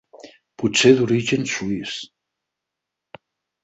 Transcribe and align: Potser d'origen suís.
Potser 0.63 0.93
d'origen 1.01 1.47
suís. 1.53 1.95